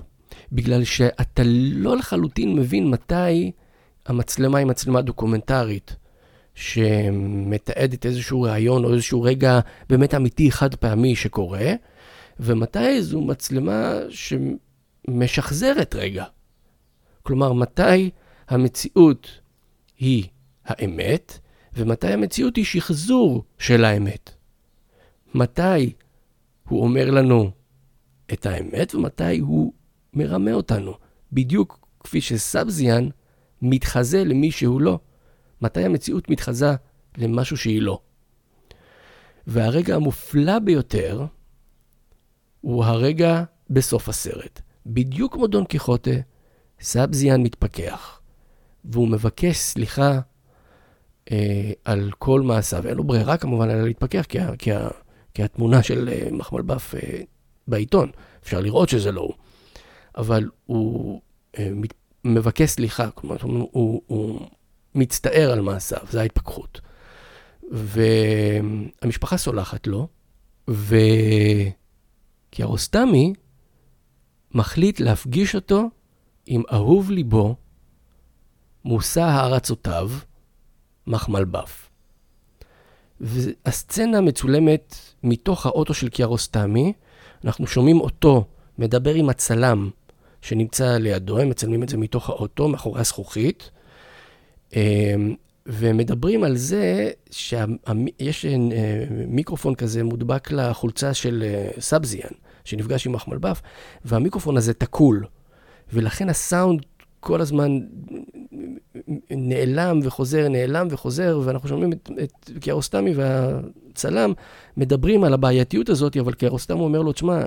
[0.52, 3.52] בגלל שאתה לא לחלוטין מבין מתי
[4.06, 5.96] המצלמה היא מצלמה דוקומנטרית,
[6.56, 11.74] שמתעדת איזשהו ראיון או איזשהו רגע באמת אמיתי חד פעמי שקורה,
[12.40, 16.26] ומתי זו מצלמה שמשחזרת רגע.
[17.24, 18.10] כלומר, מתי
[18.48, 19.42] המציאות
[19.98, 20.24] היא
[20.66, 21.40] האמת,
[21.74, 24.32] ומתי המציאות היא שחזור של האמת.
[25.36, 25.94] מתי
[26.68, 27.52] הוא אומר לנו
[28.34, 29.74] את האמת, ומתי הוא
[30.14, 30.94] מרמה אותנו,
[31.32, 33.10] בדיוק כפי שסבזיאן
[33.62, 35.00] מתחזה למי שהוא לא.
[35.62, 36.72] מתי המציאות מתחזה
[37.18, 38.00] למשהו שהיא לא?
[39.48, 41.26] והרגע המופלא ביותר
[42.62, 44.62] הוא הרגע בסוף הסרט.
[44.86, 46.12] בדיוק כמו דון קיחוטה,
[46.82, 48.20] סבזיאן מתפכח,
[48.86, 50.20] והוא מבקש סליחה
[51.32, 52.88] אה, על כל מעשיו.
[52.88, 54.72] אין לו ברירה כמובן אלא להתפכח, כי, כי,
[55.34, 57.22] כי התמונה של אה, מחמלבף אה,
[57.68, 58.12] בעיתון,
[58.44, 59.34] אפשר לראות שזה לא הוא.
[60.18, 61.22] אבל הוא
[61.60, 61.70] אה,
[62.26, 64.48] מבקש סליחה, כלומר, הוא, הוא, הוא
[64.96, 66.82] מצטער על מעשיו, זו ההתפכחות.
[67.72, 70.08] והמשפחה סולחת לו,
[72.50, 73.34] וקיארוסטמי
[74.54, 75.90] מחליט להפגיש אותו
[76.46, 77.56] עם אהוב ליבו,
[78.86, 80.10] מושא הערצותיו,
[81.08, 81.90] מחמלבף.
[83.22, 86.94] והסצנה מצולמת מתוך האוטו של קיארוסטמי,
[87.46, 88.46] אנחנו שומעים אותו
[88.78, 89.90] מדבר עם הצלם
[90.42, 93.72] שנמצא לידו, הם מצלמים את זה מתוך האוטו, מאחורי הזכוכית,
[94.76, 95.36] אמ,
[95.70, 98.56] ומדברים על זה שיש אה,
[99.28, 102.30] מיקרופון כזה מודבק לחולצה של אה, סאבזיאן,
[102.64, 103.62] שנפגש עם מחמלבף,
[104.06, 105.26] והמיקרופון הזה תקול,
[105.94, 106.82] ולכן הסאונד
[107.20, 107.80] כל הזמן
[109.32, 114.34] נעלם וחוזר, נעלם וחוזר, ואנחנו שומעים את, את קיארוסטמי והצלם
[114.78, 117.42] מדברים על הבעייתיות הזאת, אבל קיארוסטמי אומר לו, תשמע,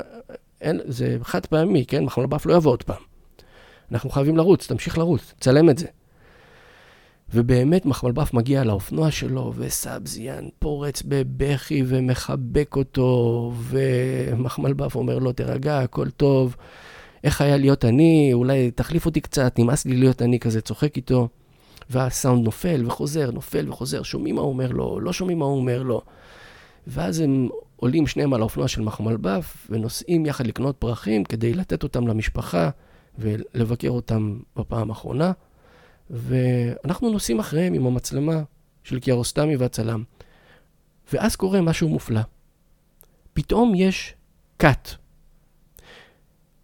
[0.84, 2.04] זה חד פעמי, כן?
[2.04, 3.02] מחמלבף לא יבוא עוד פעם.
[3.92, 5.86] אנחנו חייבים לרוץ, תמשיך לרוץ, צלם את זה.
[7.34, 16.10] ובאמת מחמלבף מגיע לאופנוע שלו, וסבזיאן פורץ בבכי ומחבק אותו, ומחמלבף אומר לו, תירגע, הכל
[16.10, 16.56] טוב.
[17.24, 21.28] איך היה להיות אני, אולי תחליף אותי קצת, נמאס לי להיות אני כזה, צוחק איתו.
[21.90, 25.82] והסאונד נופל וחוזר, נופל וחוזר, שומעים מה הוא אומר לו, לא שומעים מה הוא אומר
[25.82, 26.02] לו.
[26.86, 32.08] ואז הם עולים שניהם על האופנוע של מחמלבף, ונוסעים יחד לקנות פרחים כדי לתת אותם
[32.08, 32.70] למשפחה
[33.18, 35.32] ולבקר אותם בפעם האחרונה.
[36.12, 38.42] ואנחנו נוסעים אחריהם עם המצלמה
[38.84, 40.02] של קיארוסטמי והצלם.
[41.12, 42.20] ואז קורה משהו מופלא.
[43.32, 44.14] פתאום יש
[44.56, 44.88] קאט.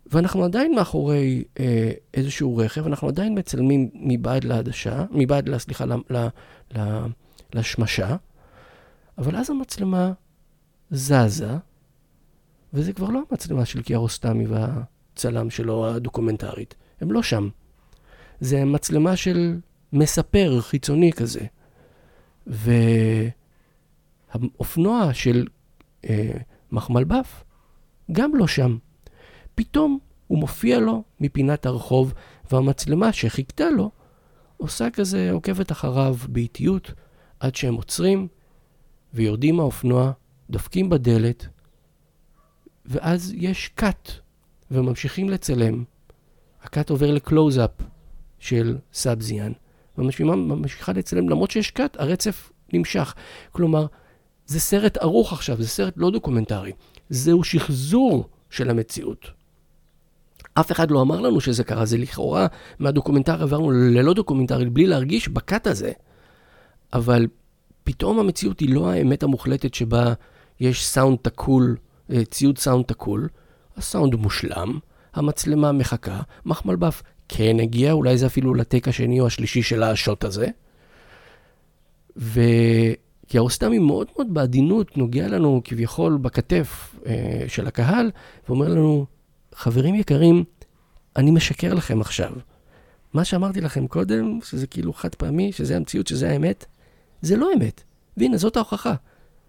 [0.07, 6.27] ואנחנו עדיין מאחורי אה, איזשהו רכב, אנחנו עדיין מצלמים מבעד לעדשה, מבעד, סליחה, ל, ל,
[6.77, 7.07] ל,
[7.55, 8.17] לשמשה,
[9.19, 10.13] אבל אז המצלמה
[10.91, 11.57] זזה,
[12.75, 17.49] וזה כבר לא המצלמה של קיארוסטמי והצלם שלו הדוקומנטרית, הם לא שם.
[18.40, 19.59] זה מצלמה של
[19.92, 21.40] מספר חיצוני כזה.
[24.35, 25.46] והאופנוע של
[26.05, 26.33] אה,
[26.72, 27.44] מחמלבף
[28.12, 28.79] גם לא שם.
[29.55, 32.14] פתאום הוא מופיע לו מפינת הרחוב,
[32.51, 33.90] והמצלמה שחיכתה לו
[34.57, 36.92] עושה כזה, עוקבת אחריו באיטיות,
[37.40, 38.29] עד שהם עוצרים
[39.14, 40.12] ויורדים מהאופנוע,
[40.51, 41.46] דופקים בדלת,
[42.87, 44.11] ואז יש קאט,
[44.70, 45.85] וממשיכים לצלם.
[46.62, 47.70] הקאט עובר לקלוז-אפ
[48.38, 49.53] של סאבזיאן,
[49.98, 53.14] וממשיכה לצלם, למרות שיש קאט, הרצף נמשך.
[53.53, 53.87] כלומר,
[54.46, 56.72] זה סרט ערוך עכשיו, זה סרט לא דוקומנטרי.
[57.11, 59.27] זהו שחזור של המציאות.
[60.55, 62.46] אף אחד לא אמר לנו שזה קרה, זה לכאורה
[62.79, 65.92] מהדוקומנטרי עברנו ללא דוקומנטרי, בלי להרגיש בקאט הזה.
[66.92, 67.27] אבל
[67.85, 70.12] פתאום המציאות היא לא האמת המוחלטת שבה
[70.61, 71.77] יש סאונד תקול,
[72.11, 73.29] אה, ציוד סאונד תקול,
[73.77, 74.79] הסאונד מושלם,
[75.14, 80.49] המצלמה מחכה, מחמלבף כן הגיע, אולי זה אפילו לטק השני או השלישי של השוט הזה.
[82.17, 88.11] וקיארוסטמי מאוד מאוד בעדינות נוגע לנו כביכול בכתף אה, של הקהל,
[88.49, 89.07] ואומר לנו,
[89.55, 90.45] חברים יקרים,
[91.17, 92.33] אני משקר לכם עכשיו.
[93.14, 96.64] מה שאמרתי לכם קודם, שזה כאילו חד פעמי, שזה המציאות, שזה האמת,
[97.23, 97.83] זה לא אמת.
[98.17, 98.95] והנה, זאת ההוכחה.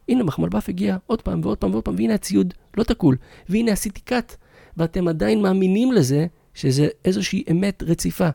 [0.10, 3.18] הנה, מחמלבף הגיע עוד פעם ועוד פעם ועוד פעם, והנה הציוד לא תקול.
[3.50, 4.36] והנה עשיתי קאט,
[4.78, 6.28] ואתם עדיין מאמינים לזה
[6.60, 8.30] שזה איזושהי אמת רציפה.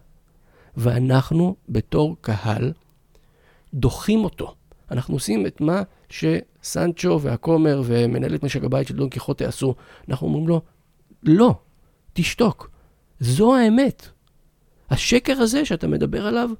[0.76, 2.72] ואנחנו, בתור קהל,
[3.74, 4.54] דוחים אותו.
[4.90, 9.74] אנחנו עושים את מה שסנצ'ו והכומר ומנהלת משק הבית של דון קיחוטה עשו.
[10.08, 10.60] אנחנו אומרים לו,
[11.22, 11.54] לא,
[12.12, 12.70] תשתוק.
[13.20, 14.08] זו האמת.
[14.90, 16.50] השקר הזה שאתה מדבר עליו,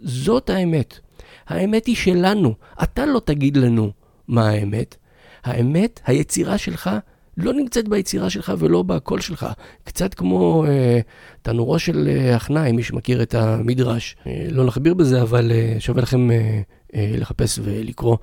[0.00, 0.98] זאת האמת.
[1.46, 2.54] האמת היא שלנו.
[2.82, 3.92] אתה לא תגיד לנו
[4.28, 4.96] מה האמת.
[5.44, 6.90] האמת, היצירה שלך,
[7.36, 9.46] לא נמצאת ביצירה שלך ולא בקול שלך.
[9.84, 11.00] קצת כמו אה,
[11.42, 14.16] תנורו של אה, הכנאי, מי שמכיר את המדרש.
[14.26, 16.60] אה, לא נכביר בזה, אבל אה, שווה לכם אה,
[16.94, 18.16] אה, לחפש ולקרוא.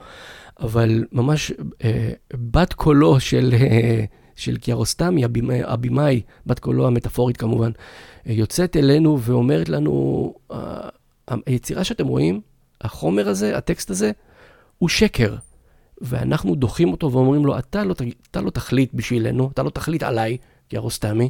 [0.60, 1.52] אבל ממש
[1.84, 3.54] אה, בת קולו של...
[3.54, 5.24] אה, של קיארוסטמי,
[5.66, 7.72] הבמאי, בת קולו המטאפורית כמובן,
[8.26, 10.34] יוצאת אלינו ואומרת לנו,
[11.46, 12.42] היצירה שאתם רואים,
[12.82, 14.12] החומר הזה, הטקסט הזה,
[14.78, 15.36] הוא שקר.
[16.02, 17.96] ואנחנו דוחים אותו ואומרים לו, אתה לא,
[18.32, 20.38] אתה לא תחליט בשבילנו, אתה לא תחליט עליי,
[20.68, 21.30] קיארוסטמי,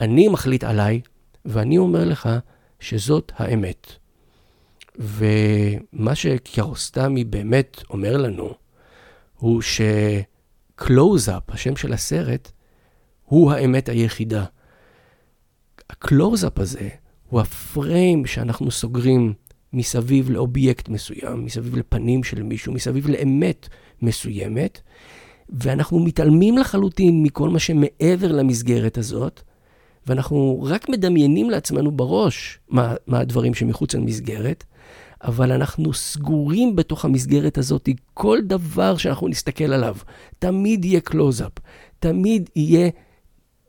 [0.00, 1.00] אני מחליט עליי,
[1.44, 2.28] ואני אומר לך
[2.80, 3.92] שזאת האמת.
[4.98, 8.54] ומה שקיארוסטמי באמת אומר לנו,
[9.36, 9.80] הוא ש...
[10.76, 12.50] קלוז-אפ, השם של הסרט,
[13.24, 14.44] הוא האמת היחידה.
[15.90, 16.88] הקלוז-אפ הזה
[17.28, 19.34] הוא הפריים שאנחנו סוגרים
[19.74, 23.68] מסביב לאובייקט מסוים, מסביב לפנים של מישהו, מסביב לאמת
[24.02, 24.80] מסוימת,
[25.48, 29.40] ואנחנו מתעלמים לחלוטין מכל מה שמעבר למסגרת הזאת,
[30.06, 34.64] ואנחנו רק מדמיינים לעצמנו בראש מה, מה הדברים שמחוץ למסגרת,
[35.24, 37.88] אבל אנחנו סגורים בתוך המסגרת הזאת.
[38.14, 39.96] כל דבר שאנחנו נסתכל עליו,
[40.38, 41.52] תמיד יהיה קלוז-אפ,
[41.98, 42.90] תמיד יהיה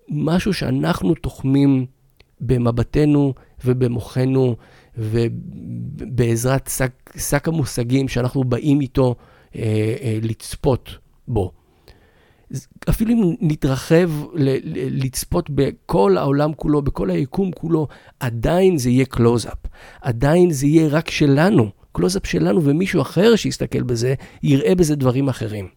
[0.10, 1.86] משהו שאנחנו תוחמים
[2.42, 3.34] במבטנו
[3.66, 4.56] ובמוחנו
[4.98, 9.16] ובעזרת שק, שק המושגים שאנחנו באים איתו
[9.56, 9.62] אה,
[10.02, 10.90] אה, לצפות
[11.28, 11.52] בו.
[12.90, 17.88] אפילו אם נתרחב ל- לצפות בכל העולם כולו, בכל היקום כולו,
[18.20, 19.58] עדיין זה יהיה קלוז-אפ.
[20.02, 25.68] עדיין זה יהיה רק שלנו, קלוז-אפ שלנו, ומישהו אחר שיסתכל בזה, יראה בזה דברים אחרים.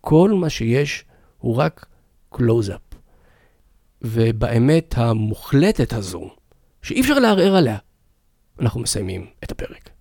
[0.00, 1.04] כל מה שיש
[1.38, 1.86] הוא רק
[2.30, 2.80] קלוז-אפ.
[4.02, 6.30] ובאמת המוחלטת הזו,
[6.82, 7.78] שאי אפשר לערער עליה,
[8.60, 9.93] אנחנו מסיימים את הפרק.